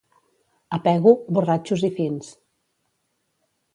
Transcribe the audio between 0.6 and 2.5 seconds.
A Pego, borratxos i fins.